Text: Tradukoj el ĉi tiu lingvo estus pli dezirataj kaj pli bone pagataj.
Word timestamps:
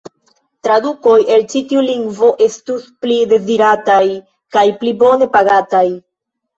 Tradukoj 0.67 1.17
el 1.35 1.45
ĉi 1.51 1.61
tiu 1.73 1.83
lingvo 1.89 2.31
estus 2.47 2.89
pli 3.05 3.21
dezirataj 3.37 4.01
kaj 4.59 4.69
pli 4.83 4.99
bone 5.07 5.33
pagataj. 5.41 5.89